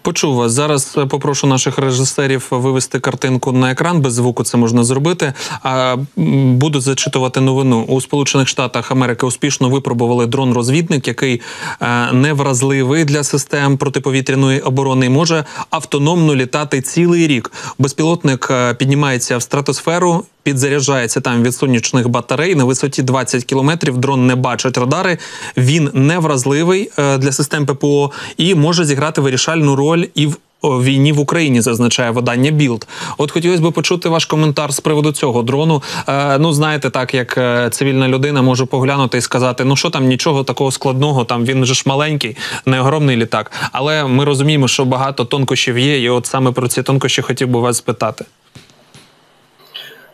Почув 0.03 0.35
вас. 0.35 0.51
Зараз 0.51 0.95
е, 0.97 1.05
попрошу 1.05 1.47
наших 1.47 1.77
режисерів 1.77 2.47
вивести 2.51 2.99
картинку 2.99 3.51
на 3.51 3.71
екран. 3.71 4.01
Без 4.01 4.13
звуку 4.13 4.43
це 4.43 4.57
можна 4.57 4.83
зробити. 4.83 5.33
А 5.63 5.95
буду 6.15 6.81
зачитувати 6.81 7.41
новину. 7.41 7.85
У 7.87 8.01
Сполучених 8.01 8.47
Штатах 8.47 8.91
Америки 8.91 9.25
успішно 9.25 9.69
випробували 9.69 10.25
дрон-розвідник, 10.25 11.07
який 11.07 11.41
е, 11.81 12.11
не 12.11 12.33
вразливий 12.33 13.05
для 13.05 13.23
систем 13.23 13.77
протиповітряної 13.77 14.59
оборони. 14.59 15.05
і 15.05 15.09
Може 15.09 15.45
автономно 15.69 16.35
літати 16.35 16.81
цілий 16.81 17.27
рік. 17.27 17.51
Безпілотник 17.77 18.47
е, 18.51 18.73
піднімається 18.73 19.37
в 19.37 19.41
стратосферу. 19.41 20.25
Підзаряджається 20.43 21.21
там 21.21 21.43
від 21.43 21.55
сонячних 21.55 22.09
батарей 22.09 22.55
на 22.55 22.63
висоті 22.63 23.03
20 23.03 23.43
кілометрів. 23.43 23.97
Дрон 23.97 24.27
не 24.27 24.35
бачить 24.35 24.77
радари. 24.77 25.17
Він 25.57 25.89
не 25.93 26.19
вразливий 26.19 26.91
е, 26.99 27.17
для 27.17 27.31
систем 27.31 27.65
ППО 27.65 28.11
і 28.37 28.55
може 28.55 28.85
зіграти 28.85 29.21
вирішальну 29.21 29.75
роль 29.75 29.92
і 30.15 30.29
в 30.63 30.83
війні 30.83 31.11
в 31.11 31.19
Україні, 31.19 31.61
зазначає 31.61 32.11
видання 32.11 32.51
Білд. 32.51 32.87
От 33.17 33.31
хотілося 33.31 33.63
б 33.63 33.71
почути 33.71 34.09
ваш 34.09 34.25
коментар 34.25 34.73
з 34.73 34.79
приводу 34.79 35.11
цього 35.11 35.43
дрону. 35.43 35.83
Е, 36.07 36.37
ну 36.39 36.53
знаєте, 36.53 36.89
так 36.89 37.13
як 37.13 37.37
е, 37.37 37.69
цивільна 37.69 38.07
людина 38.07 38.41
може 38.41 38.65
поглянути 38.65 39.17
і 39.17 39.21
сказати, 39.21 39.63
ну 39.63 39.75
що 39.75 39.89
там 39.89 40.07
нічого 40.07 40.43
такого 40.43 40.71
складного, 40.71 41.25
там 41.25 41.45
він 41.45 41.65
же 41.65 41.73
ж 41.73 41.83
маленький, 41.85 42.37
не 42.65 42.81
огромний 42.81 43.17
літак. 43.17 43.51
Але 43.71 44.07
ми 44.07 44.25
розуміємо, 44.25 44.67
що 44.67 44.85
багато 44.85 45.25
тонкощів 45.25 45.79
є, 45.79 46.01
і 46.01 46.09
от 46.09 46.25
саме 46.25 46.51
про 46.51 46.67
ці 46.67 46.83
тонкощі 46.83 47.21
хотів 47.21 47.47
би 47.47 47.59
вас 47.59 47.77
спитати. 47.77 48.25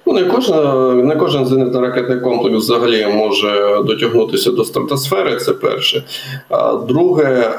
Ну, 0.09 0.15
не 0.15 0.23
кожен, 0.23 1.07
не 1.07 1.15
кожен 1.15 1.45
зенитно-ракетний 1.45 2.21
комплекс 2.21 2.57
взагалі 2.57 3.07
може 3.07 3.81
дотягнутися 3.83 4.51
до 4.51 4.63
стратосфери. 4.63 5.35
Це 5.35 5.53
перше. 5.53 6.03
А 6.49 6.73
друге, 6.73 7.51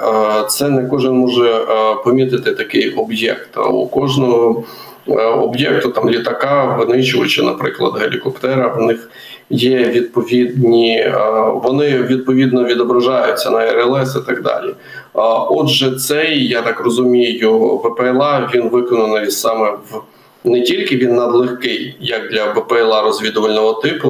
це 0.48 0.68
не 0.68 0.88
кожен 0.88 1.12
може 1.12 1.60
помітити 2.04 2.52
такий 2.52 2.94
об'єкт. 2.94 3.56
У 3.56 3.86
кожного 3.86 4.64
об'єкту 5.42 5.88
там 5.88 6.10
літака, 6.10 6.76
винищувача, 6.78 7.42
наприклад, 7.42 7.92
гелікоптера. 8.00 8.68
В 8.68 8.82
них 8.82 9.10
є 9.50 9.78
відповідні, 9.78 11.12
вони 11.54 12.02
відповідно 12.02 12.64
відображаються 12.64 13.50
на 13.50 13.72
РЛС 13.72 14.16
і 14.16 14.26
так 14.26 14.42
далі. 14.42 14.74
Отже, 15.50 15.96
цей 15.96 16.48
я 16.48 16.62
так 16.62 16.80
розумію, 16.80 17.58
ВПЛА 17.58 18.50
він 18.54 18.68
виконаний 18.68 19.30
саме 19.30 19.70
в 19.70 20.02
не 20.44 20.60
тільки 20.60 20.96
він 20.96 21.14
надлегкий, 21.14 21.96
як 22.00 22.30
для 22.30 22.54
БПЛА 22.54 23.02
розвідувального 23.02 23.72
типу 23.72 24.08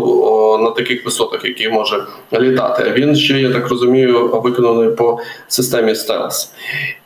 на 0.63 0.71
таких 0.71 1.05
висотах, 1.05 1.45
які 1.45 1.69
може 1.69 2.05
літати. 2.33 2.93
Він 2.97 3.17
ще, 3.17 3.41
я 3.41 3.53
так 3.53 3.69
розумію, 3.69 4.41
виконаний 4.45 4.91
по 4.91 5.19
системі 5.49 5.95
стелс. 5.95 6.53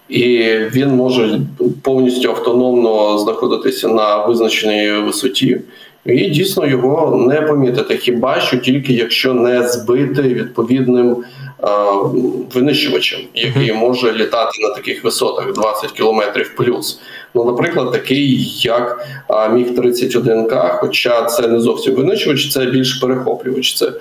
І 0.09 0.38
він 0.75 0.88
може 0.88 1.40
повністю 1.83 2.31
автономно 2.31 3.19
знаходитися 3.19 3.88
на 3.88 4.26
визначеній 4.26 4.90
висоті, 4.90 5.61
і 6.06 6.28
дійсно 6.28 6.66
його 6.66 7.16
не 7.28 7.40
помітити. 7.40 7.96
Хіба 7.96 8.40
що 8.40 8.56
тільки 8.56 8.92
якщо 8.92 9.34
не 9.34 9.68
збити 9.68 10.23
відповідним 10.23 11.16
винищувачем, 12.54 13.20
який 13.34 13.73
може 13.73 14.12
літати 14.12 14.62
на 14.62 14.75
таких 14.75 15.04
висотах 15.04 15.52
20 15.52 15.90
кілометрів 15.90 16.54
плюс. 16.56 17.00
Ну, 17.34 17.44
наприклад, 17.44 17.92
такий 17.92 18.52
як 18.62 19.06
міг 19.52 19.66
31К, 19.66 20.78
хоча 20.78 21.25
це 21.25 21.49
не 21.49 21.61
зовсім 21.61 21.94
винищувач, 21.94 22.52
це 22.52 22.66
більш 22.66 22.94
перехоплювач. 22.94 23.75
Це 23.75 23.92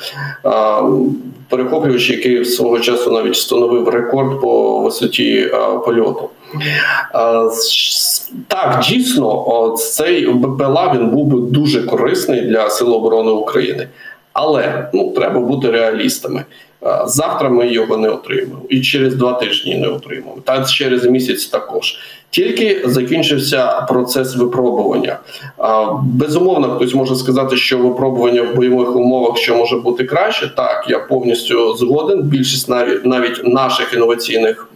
а, 0.44 0.82
перехоплювач, 1.50 2.10
який 2.10 2.46
свого 2.46 2.80
часу 2.80 3.12
навіть 3.12 3.34
встановив 3.34 3.90
рекорд 3.90 4.42
по 4.42 4.80
висоті 4.80 5.50
а, 5.54 5.58
польоту. 5.78 6.30
А, 7.14 7.50
так, 8.48 8.84
дійсно, 8.90 9.76
цей 9.78 10.28
БПЛА 10.28 10.94
він 10.96 11.10
був 11.10 11.26
би 11.26 11.52
дуже 11.52 11.84
корисний 11.84 12.42
для 12.42 12.70
Сил 12.70 12.94
оборони 12.94 13.32
України. 13.32 13.88
Але 14.34 14.90
ну 14.94 15.12
треба 15.12 15.40
бути 15.40 15.72
реалістами. 15.72 16.46
Завтра 17.06 17.50
ми 17.50 17.68
його 17.68 17.98
не 17.98 18.10
отримаємо, 18.10 18.62
і 18.70 18.82
через 18.82 19.16
два 19.16 19.34
тижні 19.34 19.76
не 19.76 19.88
отримаємо. 19.88 20.42
Та 20.44 20.64
через 20.64 21.06
місяць 21.06 21.46
також. 21.46 21.98
Тільки 22.30 22.82
закінчився 22.86 23.82
процес 23.82 24.36
випробування. 24.36 25.20
Безумовно, 26.04 26.76
хтось 26.76 26.94
може 26.94 27.16
сказати, 27.16 27.58
що 27.58 27.78
випробування 27.78 28.42
в 28.42 28.56
бойових 28.56 28.96
умовах 28.96 29.38
що 29.38 29.56
може 29.56 29.78
бути 29.78 30.04
краще. 30.04 30.52
Так, 30.56 30.86
я 30.90 31.00
повністю 31.00 31.74
згоден. 31.74 32.22
Більшість 32.22 32.70
навіть 32.70 33.06
навіть 33.06 33.48
наших 33.48 33.94
інноваційних. 33.94 34.68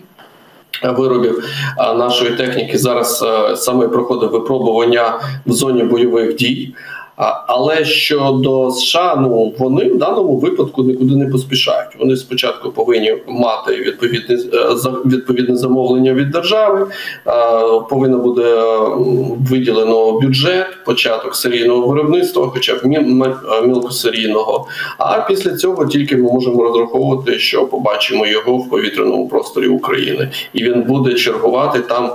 Виробів 0.83 1.43
нашої 1.77 2.31
техніки 2.31 2.77
зараз 2.77 3.25
саме 3.55 3.87
проходить 3.87 4.31
випробування 4.31 5.19
в 5.45 5.51
зоні 5.51 5.83
бойових 5.83 6.35
дій. 6.35 6.73
Але 7.47 7.85
щодо 7.85 8.71
США, 8.71 9.15
ну 9.21 9.53
вони 9.57 9.85
в 9.85 9.97
даному 9.97 10.37
випадку 10.37 10.83
нікуди 10.83 11.15
не 11.15 11.27
поспішають. 11.27 11.89
Вони 11.99 12.17
спочатку 12.17 12.71
повинні 12.71 13.17
мати 13.27 13.75
відповідне 13.75 14.37
відповідне 15.05 15.55
замовлення 15.55 16.13
від 16.13 16.31
держави. 16.31 16.87
Повинно 17.89 18.17
буде 18.17 18.61
виділено 19.49 20.19
бюджет, 20.19 20.67
початок 20.85 21.35
серійного 21.35 21.87
виробництва, 21.87 22.47
хоча 22.53 22.75
б 22.75 22.85
мілкосерійного. 23.63 24.67
А 24.97 25.21
після 25.21 25.55
цього 25.55 25.85
тільки 25.85 26.17
ми 26.17 26.31
можемо 26.31 26.63
розраховувати, 26.63 27.39
що 27.39 27.65
побачимо 27.65 28.25
його 28.25 28.57
в 28.57 28.69
повітряному 28.69 29.27
просторі 29.27 29.67
України, 29.67 30.29
і 30.53 30.63
він 30.63 30.83
буде 30.83 31.13
чергувати 31.13 31.79
там 31.79 32.11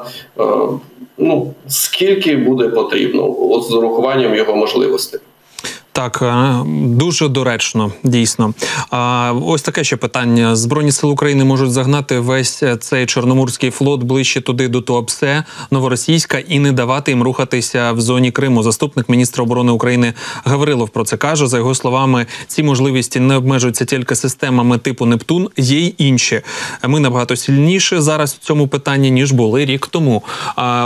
ну 1.23 1.55
скільки 1.69 2.37
буде 2.37 2.69
потрібно 2.69 3.37
от 3.51 3.65
з 3.65 3.73
урахуванням 3.73 4.35
його 4.35 4.57
можливостей. 4.57 5.21
Так, 5.93 6.23
е, 6.23 6.55
дуже 6.87 7.29
доречно, 7.29 7.93
дійсно. 8.03 8.55
А 8.91 9.33
ось 9.45 9.63
таке 9.63 9.85
ще 9.85 9.97
питання: 9.97 10.57
збройні 10.57 10.93
сили 10.93 11.13
України 11.13 11.45
можуть 11.45 11.73
загнати 11.73 12.19
весь 12.19 12.63
цей 12.81 13.07
чорноморський 13.07 13.71
флот 13.71 14.03
ближче 14.03 14.41
туди 14.41 14.69
до 14.69 14.81
Туапсе, 14.81 15.45
Новоросійська, 15.71 16.39
і 16.39 16.59
не 16.59 16.73
давати 16.73 17.11
їм 17.11 17.23
рухатися 17.23 17.93
в 17.93 18.01
зоні 18.01 18.31
Криму. 18.31 18.63
Заступник 18.63 19.09
міністра 19.09 19.45
оборони 19.45 19.73
України 19.73 20.15
Гаврилов 20.45 20.89
про 20.89 21.05
це 21.05 21.17
каже. 21.17 21.47
За 21.47 21.59
його 21.59 21.75
словами, 21.75 22.27
ці 22.47 22.63
можливості 22.63 23.21
не 23.21 23.37
обмежуються 23.37 23.85
тільки 23.85 24.17
системами 24.17 24.79
типу 24.79 25.07
Нептун, 25.07 25.49
є 25.57 25.79
й 25.79 25.95
інші. 25.99 26.41
Ми 26.87 27.01
набагато 27.01 27.37
сильніше 27.37 28.01
зараз 28.01 28.35
в 28.35 28.39
цьому 28.39 28.69
питанні 28.69 29.11
ніж 29.11 29.33
були 29.33 29.65
рік 29.65 29.87
тому. 29.87 30.23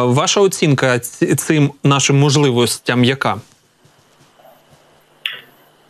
Ваша 0.02 0.40
оцінка 0.40 0.98
цим 1.36 1.70
нашим 1.82 2.18
можливостям 2.18 3.04
яка? 3.04 3.36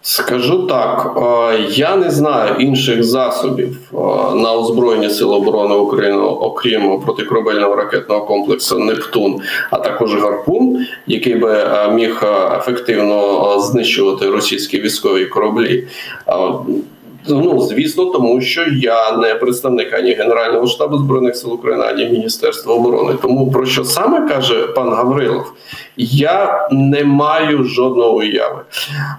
Скажу 0.09 0.67
так, 0.67 1.17
е, 1.17 1.67
я 1.71 1.97
не 1.97 2.11
знаю 2.11 2.55
інших 2.59 3.05
засобів 3.05 3.79
е, 3.93 3.97
на 4.35 4.53
озброєння 4.53 5.11
Сил 5.11 5.33
оборони 5.33 5.75
України, 5.75 6.17
окрім 6.23 7.01
протикорабельного 7.01 7.75
ракетного 7.75 8.27
комплексу 8.27 8.79
Нептун, 8.79 9.41
а 9.71 9.79
також 9.79 10.15
гарпун, 10.15 10.87
який 11.07 11.35
би 11.35 11.53
е, 11.53 11.91
міг 11.91 12.23
ефективно 12.59 13.61
знищувати 13.61 14.31
російські 14.31 14.81
військові 14.81 15.27
кораблі. 15.27 15.87
Ну 17.29 17.61
звісно, 17.61 18.05
тому 18.05 18.41
що 18.41 18.65
я 18.71 19.17
не 19.17 19.35
представник 19.35 19.95
ані 19.95 20.13
Генерального 20.13 20.67
штабу 20.67 20.99
збройних 20.99 21.37
сил 21.37 21.53
України, 21.53 21.85
ані 21.89 22.07
Міністерства 22.07 22.75
оборони. 22.75 23.15
Тому 23.23 23.51
про 23.51 23.67
що 23.67 23.85
саме 23.85 24.29
каже 24.29 24.67
пан 24.67 24.91
Гаврилов, 24.91 25.53
я 25.97 26.69
не 26.71 27.05
маю 27.05 27.65
жодного 27.65 28.17
уяви. 28.17 28.61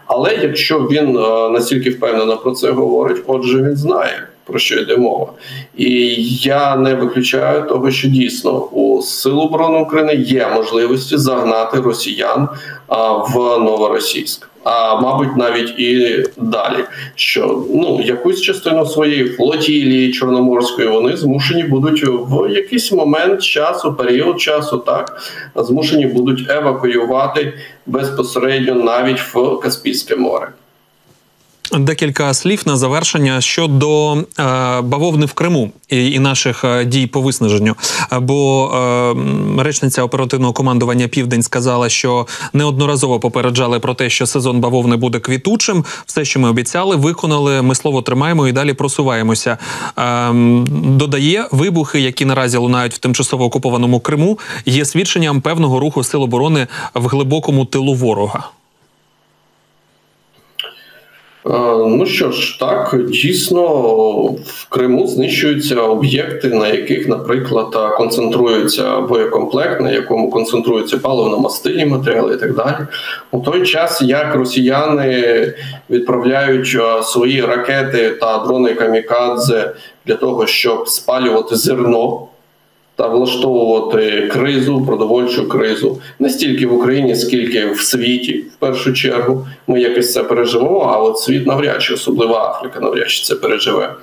Але 0.05 0.35
якщо 0.35 0.79
він 0.79 1.17
е, 1.17 1.49
настільки 1.49 1.89
впевнено 1.89 2.37
про 2.37 2.51
це 2.51 2.71
говорить, 2.71 3.23
отже, 3.27 3.57
він 3.57 3.75
знає. 3.75 4.27
Про 4.47 4.59
що 4.59 4.79
йде 4.79 4.97
мова, 4.97 5.33
і 5.77 6.15
я 6.35 6.75
не 6.75 6.95
виключаю 6.95 7.63
того, 7.63 7.91
що 7.91 8.07
дійсно 8.07 8.59
у 8.59 9.01
Сил 9.01 9.39
оборони 9.39 9.79
України 9.79 10.15
є 10.15 10.47
можливості 10.55 11.17
загнати 11.17 11.79
росіян 11.79 12.49
в 13.33 13.35
новоросійськ 13.37 14.49
а 14.69 15.01
мабуть, 15.01 15.37
навіть 15.37 15.79
і 15.79 16.23
далі. 16.37 16.83
Що 17.15 17.63
ну 17.73 18.01
якусь 18.03 18.41
частину 18.41 18.85
своєї 18.85 19.29
флотілії 19.29 20.11
чорноморської 20.11 20.87
вони 20.87 21.17
змушені 21.17 21.63
будуть 21.63 22.03
в 22.07 22.49
якийсь 22.49 22.91
момент 22.91 23.43
часу, 23.43 23.93
період 23.93 24.41
часу, 24.41 24.77
так 24.77 25.21
змушені 25.55 26.05
будуть 26.05 26.49
евакуювати 26.49 27.53
безпосередньо 27.85 28.75
навіть 28.75 29.19
в 29.33 29.59
Каспійське 29.59 30.15
море. 30.15 30.47
Декілька 31.71 32.33
слів 32.33 32.63
на 32.65 32.77
завершення 32.77 33.41
щодо 33.41 34.13
е, 34.15 34.23
бавовни 34.81 35.25
в 35.25 35.33
Криму 35.33 35.71
і, 35.89 36.11
і 36.11 36.19
наших 36.19 36.63
е, 36.63 36.85
дій 36.85 37.07
по 37.07 37.21
виснаженню. 37.21 37.75
Бо 38.21 38.71
е, 39.57 39.63
речниця 39.63 40.03
оперативного 40.03 40.53
командування 40.53 41.07
Південь 41.07 41.43
сказала, 41.43 41.89
що 41.89 42.27
неодноразово 42.53 43.19
попереджали 43.19 43.79
про 43.79 43.93
те, 43.93 44.09
що 44.09 44.27
сезон 44.27 44.59
бавовни 44.59 44.95
буде 44.95 45.19
квітучим. 45.19 45.85
Все, 46.05 46.25
що 46.25 46.39
ми 46.39 46.49
обіцяли, 46.49 46.95
виконали. 46.95 47.61
Ми 47.61 47.75
слово 47.75 48.01
тримаємо 48.01 48.47
і 48.47 48.51
далі 48.51 48.73
просуваємося. 48.73 49.57
Е, 49.97 50.31
додає 50.71 51.47
вибухи, 51.51 51.99
які 51.99 52.25
наразі 52.25 52.57
лунають 52.57 52.93
в 52.93 52.97
тимчасово 52.97 53.45
окупованому 53.45 53.99
Криму, 53.99 54.39
є 54.65 54.85
свідченням 54.85 55.41
певного 55.41 55.79
руху 55.79 56.03
сил 56.03 56.23
оборони 56.23 56.67
в 56.93 57.07
глибокому 57.07 57.65
тилу 57.65 57.93
ворога. 57.93 58.49
Ну 61.49 62.05
що 62.05 62.31
ж, 62.31 62.59
так 62.59 62.95
дійсно 63.09 63.63
в 64.45 64.69
Криму 64.69 65.07
знищуються 65.07 65.81
об'єкти, 65.81 66.47
на 66.47 66.67
яких, 66.67 67.07
наприклад, 67.07 67.93
концентрується 67.97 68.99
боєкомплект, 68.99 69.81
на 69.81 69.91
якому 69.91 70.31
концентруються 70.31 70.97
паливно-мастильні 70.97 71.85
матеріали 71.85 72.33
і 72.33 72.37
так 72.37 72.55
далі. 72.55 72.75
У 73.31 73.39
той 73.39 73.65
час 73.65 74.01
як 74.01 74.35
росіяни 74.35 75.53
відправляють 75.89 76.77
свої 77.03 77.41
ракети 77.41 78.09
та 78.09 78.37
дрони 78.37 78.73
камікадзе 78.73 79.73
для 80.05 80.15
того, 80.15 80.47
щоб 80.47 80.87
спалювати 80.89 81.55
зерно 81.55 82.27
та 82.97 83.07
влаштовувати 83.07 84.27
кризу, 84.33 84.85
продовольчу 84.85 85.49
кризу 85.49 86.01
не 86.19 86.29
стільки 86.29 86.67
в 86.67 86.73
Україні, 86.73 87.15
скільки 87.15 87.71
в 87.71 87.81
світі. 87.81 88.33
В 88.33 88.55
першу 88.59 88.93
чергу 88.93 89.47
ми 89.67 89.81
якось 89.81 90.13
це 90.13 90.23
переживемо. 90.23 90.79
А 90.79 90.97
от 90.97 91.19
світ 91.19 91.47
навряд 91.47 91.81
чи 91.81 91.93
особливо 91.93 92.35
Африка, 92.35 92.79
навряд 92.79 93.09
чи 93.09 93.23
це 93.23 93.35
переживе. 93.35 93.95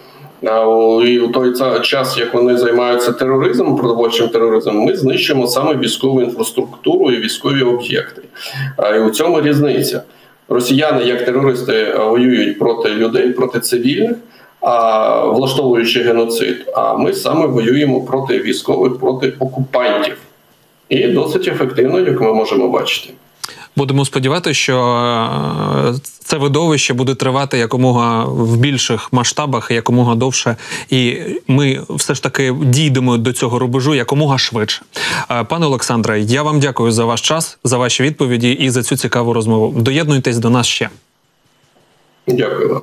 І 1.06 1.18
у 1.18 1.32
той 1.32 1.54
час, 1.82 2.18
як 2.18 2.34
вони 2.34 2.56
займаються 2.56 3.12
тероризмом, 3.12 3.76
продовольчим 3.76 4.28
тероризмом, 4.28 4.76
ми 4.76 4.96
знищимо 4.96 5.46
саме 5.46 5.76
військову 5.76 6.22
інфраструктуру 6.22 7.10
і 7.10 7.16
військові 7.16 7.62
об'єкти. 7.62 8.22
І 8.96 8.98
у 8.98 9.10
цьому 9.10 9.42
різниця. 9.42 10.02
Росіяни, 10.48 11.04
як 11.04 11.24
терористи, 11.24 11.72
е, 11.72 11.98
воюють 11.98 12.58
проти 12.58 12.88
людей, 12.88 13.28
проти 13.32 13.60
цивільних, 13.60 14.16
а 14.43 14.43
влаштовуючи 15.26 16.02
геноцид. 16.02 16.72
А 16.74 16.96
ми 16.96 17.12
саме 17.12 17.46
воюємо 17.46 18.00
проти 18.00 18.38
військових, 18.38 18.98
проти 18.98 19.32
окупантів. 19.38 20.16
І 20.88 21.06
досить 21.06 21.48
ефективно, 21.48 22.00
як 22.00 22.20
ми 22.20 22.32
можемо 22.32 22.68
бачити. 22.68 23.14
Будемо 23.76 24.04
сподіватися, 24.04 24.54
що 24.54 24.78
е, 25.88 25.94
це 26.24 26.36
видовище 26.36 26.94
буде 26.94 27.14
тривати 27.14 27.58
якомога 27.58 28.24
в 28.24 28.56
більших 28.56 29.12
масштабах, 29.12 29.70
якомога 29.70 30.14
довше, 30.14 30.56
і 30.90 31.16
ми 31.48 31.80
все 31.90 32.14
ж 32.14 32.22
таки 32.22 32.54
дійдемо 32.62 33.16
до 33.16 33.32
цього 33.32 33.58
рубежу 33.58 33.94
якомога 33.94 34.38
швидше. 34.38 34.82
Е, 35.30 35.44
Пане 35.44 35.66
Олександре, 35.66 36.20
я 36.20 36.42
вам 36.42 36.60
дякую 36.60 36.92
за 36.92 37.04
ваш 37.04 37.20
час, 37.20 37.58
за 37.64 37.78
ваші 37.78 38.02
відповіді 38.02 38.50
і 38.50 38.70
за 38.70 38.82
цю 38.82 38.96
цікаву 38.96 39.32
розмову. 39.32 39.80
Доєднуйтесь 39.80 40.38
до 40.38 40.50
нас 40.50 40.66
ще. 40.66 40.88
Дякую 42.26 42.68
вам. 42.68 42.82